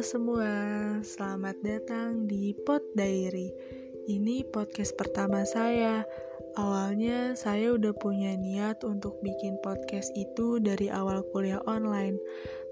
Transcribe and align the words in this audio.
Semua, 0.00 0.96
selamat 1.04 1.60
datang 1.60 2.24
di 2.24 2.56
Pod 2.64 2.80
Diary. 2.96 3.52
Ini 4.08 4.48
podcast 4.48 4.96
pertama 4.96 5.44
saya. 5.44 6.08
Awalnya 6.56 7.36
saya 7.36 7.76
udah 7.76 7.92
punya 8.00 8.32
niat 8.32 8.80
untuk 8.88 9.20
bikin 9.20 9.60
podcast 9.60 10.08
itu 10.16 10.56
dari 10.56 10.88
awal 10.88 11.20
kuliah 11.36 11.60
online. 11.68 12.16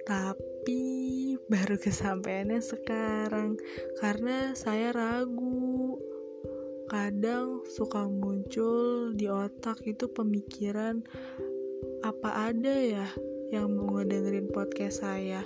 Tapi 0.09 1.37
baru 1.53 1.77
kesampaiannya 1.77 2.65
sekarang 2.65 3.61
karena 4.01 4.57
saya 4.57 4.97
ragu. 4.97 6.01
Kadang 6.89 7.61
suka 7.69 8.09
muncul 8.09 9.13
di 9.13 9.29
otak 9.29 9.85
itu 9.85 10.09
pemikiran 10.09 11.05
apa 12.01 12.49
ada 12.49 12.73
ya 12.73 13.05
yang 13.49 13.73
mau 13.73 13.97
ngedengerin 13.97 14.53
podcast 14.53 15.01
saya? 15.01 15.41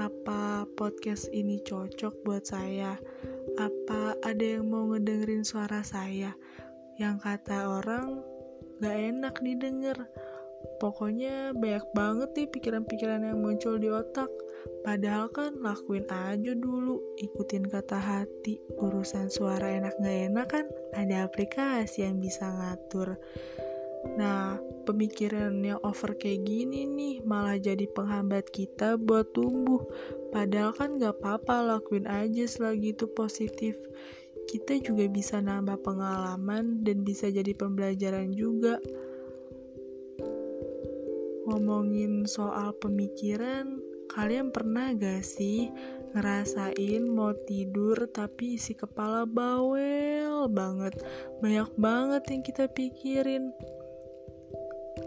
Apa 0.00 0.64
podcast 0.72 1.28
ini 1.36 1.60
cocok 1.60 2.24
buat 2.24 2.48
saya? 2.48 2.96
Apa 3.60 4.16
ada 4.24 4.40
yang 4.56 4.72
mau 4.72 4.88
ngedengerin 4.88 5.44
suara 5.44 5.84
saya? 5.84 6.32
Yang 6.96 7.16
kata 7.20 7.68
orang 7.68 8.24
gak 8.80 8.96
enak 8.96 9.36
didengar. 9.44 10.08
Pokoknya 10.80 11.52
banyak 11.52 11.84
banget 11.92 12.30
nih 12.34 12.48
pikiran-pikiran 12.48 13.20
yang 13.20 13.38
muncul 13.44 13.76
di 13.76 13.92
otak. 13.92 14.32
Padahal 14.82 15.28
kan 15.30 15.58
lakuin 15.60 16.08
aja 16.08 16.56
dulu, 16.56 16.98
ikutin 17.20 17.68
kata 17.68 18.00
hati. 18.00 18.56
Urusan 18.80 19.28
suara 19.28 19.76
enak 19.76 19.94
gak 20.00 20.18
enak 20.32 20.46
kan 20.48 20.66
ada 20.96 21.28
aplikasi 21.28 22.08
yang 22.08 22.16
bisa 22.16 22.48
ngatur. 22.48 23.20
Nah, 24.02 24.58
pemikiran 24.82 25.62
yang 25.62 25.78
over 25.86 26.18
kayak 26.18 26.42
gini 26.42 26.84
nih 26.84 27.22
malah 27.22 27.56
jadi 27.56 27.86
penghambat 27.94 28.50
kita 28.50 28.98
buat 28.98 29.30
tumbuh. 29.30 29.82
Padahal 30.34 30.74
kan 30.74 30.98
gak 30.98 31.22
apa-apa 31.22 31.78
lakuin 31.78 32.10
aja 32.10 32.44
selagi 32.44 32.92
itu 32.92 33.06
positif. 33.14 33.78
Kita 34.50 34.74
juga 34.82 35.06
bisa 35.06 35.38
nambah 35.38 35.86
pengalaman 35.86 36.82
dan 36.82 37.06
bisa 37.06 37.30
jadi 37.30 37.54
pembelajaran 37.54 38.34
juga. 38.34 38.82
Ngomongin 41.46 42.26
soal 42.26 42.74
pemikiran, 42.82 43.78
kalian 44.10 44.50
pernah 44.50 44.90
gak 44.98 45.22
sih 45.22 45.70
ngerasain 46.12 47.08
mau 47.08 47.32
tidur 47.48 47.96
tapi 48.12 48.60
isi 48.60 48.74
kepala 48.76 49.24
bawel 49.24 50.50
banget. 50.50 51.00
Banyak 51.40 51.70
banget 51.78 52.22
yang 52.28 52.42
kita 52.44 52.66
pikirin 52.68 53.54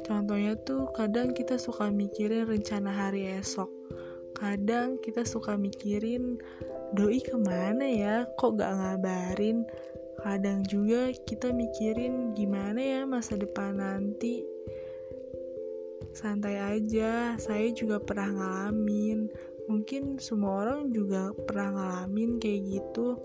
Contohnya 0.06 0.54
tuh 0.62 0.86
kadang 0.94 1.34
kita 1.34 1.58
suka 1.58 1.90
mikirin 1.90 2.46
rencana 2.46 2.94
hari 2.94 3.26
esok. 3.42 3.74
Kadang 4.38 5.02
kita 5.02 5.26
suka 5.26 5.58
mikirin 5.58 6.38
doi 6.94 7.18
ke 7.18 7.34
mana 7.34 7.90
ya, 7.90 8.16
kok 8.38 8.62
gak 8.62 8.70
ngabarin. 8.70 9.66
Kadang 10.22 10.62
juga 10.70 11.10
kita 11.26 11.50
mikirin 11.50 12.38
gimana 12.38 12.78
ya 12.78 13.02
masa 13.10 13.34
depan 13.34 13.82
nanti. 13.82 14.46
Santai 16.14 16.62
aja, 16.62 17.34
saya 17.42 17.74
juga 17.74 17.98
pernah 17.98 18.30
ngalamin. 18.30 19.26
Mungkin 19.66 20.22
semua 20.22 20.70
orang 20.70 20.94
juga 20.94 21.34
pernah 21.50 21.74
ngalamin 21.74 22.38
kayak 22.38 22.62
gitu. 22.78 23.18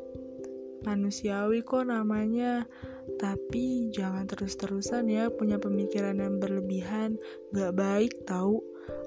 Manusiawi 0.80 1.60
kok 1.60 1.84
namanya 1.88 2.64
tapi 3.18 3.90
jangan 3.90 4.28
terus-terusan 4.28 5.10
ya 5.10 5.32
punya 5.32 5.58
pemikiran 5.58 6.20
yang 6.20 6.38
berlebihan, 6.38 7.18
gak 7.50 7.74
baik 7.74 8.12
tahu. 8.28 8.62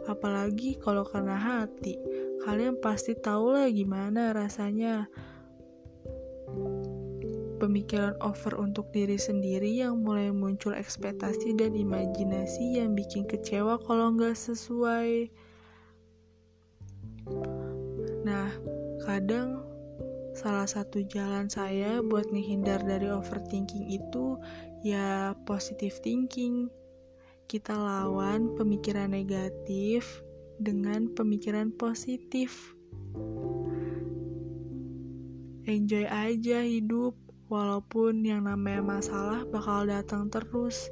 Apalagi 0.10 0.76
kalau 0.78 1.08
karena 1.08 1.40
hati, 1.40 1.96
kalian 2.44 2.76
pasti 2.78 3.16
tahu 3.16 3.56
lah 3.56 3.68
gimana 3.72 4.36
rasanya. 4.36 5.08
Pemikiran 7.58 8.20
over 8.20 8.60
untuk 8.60 8.92
diri 8.92 9.16
sendiri 9.16 9.72
yang 9.72 10.04
mulai 10.04 10.36
muncul 10.36 10.76
ekspektasi 10.76 11.56
dan 11.56 11.72
imajinasi 11.72 12.84
yang 12.84 12.92
bikin 12.92 13.24
kecewa 13.24 13.80
kalau 13.80 14.12
nggak 14.12 14.36
sesuai. 14.36 15.32
Nah, 18.28 18.52
kadang 19.08 19.64
salah 20.34 20.66
satu 20.66 21.06
jalan 21.06 21.46
saya 21.46 22.02
buat 22.02 22.30
menghindar 22.34 22.82
dari 22.82 23.10
overthinking 23.10 23.90
itu 23.90 24.38
ya 24.82 25.38
positive 25.46 25.94
thinking. 26.02 26.68
Kita 27.46 27.78
lawan 27.78 28.58
pemikiran 28.58 29.14
negatif 29.14 30.26
dengan 30.58 31.14
pemikiran 31.14 31.70
positif. 31.78 32.74
Enjoy 35.64 36.04
aja 36.10 36.60
hidup, 36.60 37.16
walaupun 37.48 38.26
yang 38.26 38.50
namanya 38.50 38.82
masalah 38.82 39.46
bakal 39.48 39.86
datang 39.86 40.28
terus. 40.34 40.90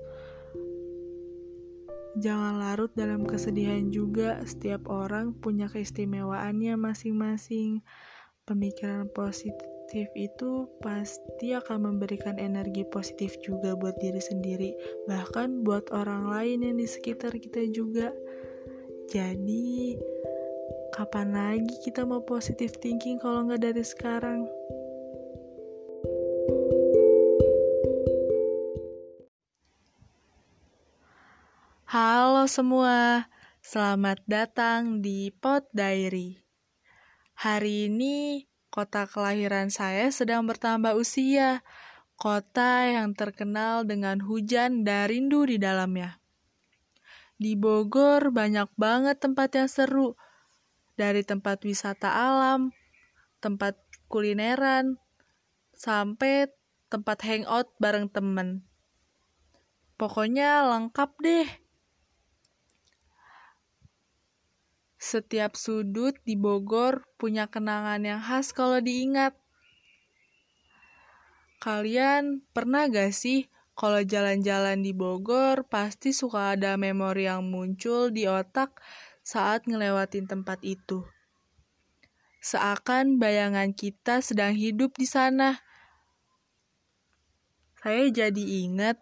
Jangan 2.20 2.60
larut 2.60 2.92
dalam 2.94 3.24
kesedihan 3.24 3.88
juga, 3.90 4.38
setiap 4.44 4.86
orang 4.92 5.32
punya 5.34 5.72
keistimewaannya 5.72 6.76
masing-masing 6.76 7.82
pemikiran 8.50 9.06
positif 9.14 10.08
itu 10.16 10.66
pasti 10.80 11.52
akan 11.52 11.94
memberikan 11.94 12.40
energi 12.40 12.88
positif 12.88 13.36
juga 13.44 13.76
buat 13.76 14.00
diri 14.00 14.24
sendiri, 14.24 14.72
bahkan 15.06 15.62
buat 15.68 15.92
orang 15.92 16.32
lain 16.32 16.64
yang 16.64 16.78
di 16.80 16.88
sekitar 16.88 17.36
kita 17.36 17.68
juga. 17.70 18.10
Jadi, 19.12 20.00
kapan 20.96 21.36
lagi 21.36 21.76
kita 21.84 22.08
mau 22.08 22.24
positif 22.24 22.80
thinking 22.80 23.20
kalau 23.20 23.46
nggak 23.46 23.62
dari 23.62 23.84
sekarang? 23.84 24.48
Halo 31.92 32.48
semua, 32.48 33.28
selamat 33.60 34.24
datang 34.24 35.04
di 35.04 35.28
Pot 35.36 35.68
Diary. 35.76 36.51
Hari 37.42 37.90
ini 37.90 38.46
kota 38.70 39.10
kelahiran 39.10 39.74
saya 39.74 40.14
sedang 40.14 40.46
bertambah 40.46 40.94
usia, 40.94 41.66
kota 42.14 42.86
yang 42.86 43.18
terkenal 43.18 43.82
dengan 43.82 44.22
hujan 44.22 44.86
dan 44.86 45.10
rindu 45.10 45.50
di 45.50 45.58
dalamnya. 45.58 46.22
Di 47.42 47.58
Bogor 47.58 48.30
banyak 48.30 48.70
banget 48.78 49.18
tempat 49.26 49.58
yang 49.58 49.66
seru, 49.66 50.14
dari 50.94 51.26
tempat 51.26 51.66
wisata 51.66 52.14
alam, 52.14 52.78
tempat 53.42 53.74
kulineran, 54.06 55.02
sampai 55.74 56.46
tempat 56.94 57.26
hangout 57.26 57.74
bareng 57.82 58.06
temen. 58.14 58.70
Pokoknya 59.98 60.62
lengkap 60.78 61.10
deh. 61.26 61.50
Setiap 65.02 65.58
sudut 65.58 66.14
di 66.30 66.38
Bogor 66.38 67.10
punya 67.18 67.50
kenangan 67.50 68.06
yang 68.06 68.22
khas 68.22 68.54
kalau 68.54 68.78
diingat. 68.78 69.34
Kalian 71.58 72.46
pernah 72.54 72.86
gak 72.86 73.10
sih 73.10 73.50
kalau 73.74 74.06
jalan-jalan 74.06 74.86
di 74.86 74.94
Bogor 74.94 75.66
pasti 75.66 76.14
suka 76.14 76.54
ada 76.54 76.78
memori 76.78 77.26
yang 77.26 77.42
muncul 77.50 78.14
di 78.14 78.30
otak 78.30 78.78
saat 79.26 79.66
ngelewatin 79.66 80.30
tempat 80.30 80.62
itu. 80.62 81.02
Seakan 82.38 83.18
bayangan 83.18 83.74
kita 83.74 84.22
sedang 84.22 84.54
hidup 84.54 84.94
di 85.02 85.10
sana. 85.10 85.66
Saya 87.82 88.06
jadi 88.14 88.70
ingat, 88.70 89.02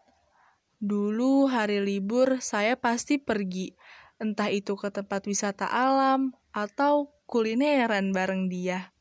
dulu 0.79 1.51
hari 1.51 1.83
libur 1.83 2.39
saya 2.39 2.79
pasti 2.79 3.19
pergi 3.19 3.75
entah 4.19 4.51
itu 4.51 4.75
ke 4.75 4.91
tempat 4.91 5.25
wisata 5.25 5.65
alam 5.65 6.35
atau 6.51 7.15
kulineran 7.25 8.11
bareng 8.11 8.51
dia. 8.51 8.91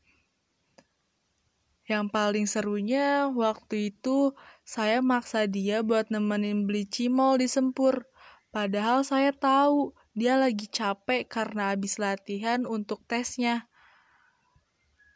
Yang 1.89 2.05
paling 2.13 2.45
serunya 2.45 3.27
waktu 3.33 3.91
itu 3.91 4.37
saya 4.61 5.01
maksa 5.01 5.49
dia 5.49 5.81
buat 5.81 6.13
nemenin 6.13 6.69
beli 6.69 6.85
cimol 6.85 7.41
di 7.41 7.49
Sempur. 7.49 8.05
Padahal 8.53 9.01
saya 9.01 9.33
tahu 9.33 9.97
dia 10.13 10.37
lagi 10.37 10.69
capek 10.69 11.25
karena 11.25 11.73
habis 11.73 11.97
latihan 11.97 12.69
untuk 12.69 13.01
tesnya. 13.09 13.65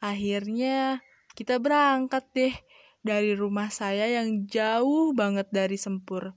Akhirnya 0.01 1.05
kita 1.37 1.61
berangkat 1.61 2.25
deh 2.33 2.55
dari 3.05 3.37
rumah 3.37 3.69
saya 3.69 4.09
yang 4.09 4.49
jauh 4.49 5.13
banget 5.13 5.53
dari 5.53 5.77
Sempur. 5.77 6.33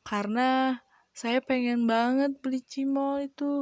Karena 0.00 0.80
saya 1.18 1.38
pengen 1.48 1.80
banget 1.92 2.30
beli 2.42 2.60
cimol 2.72 3.14
itu. 3.28 3.52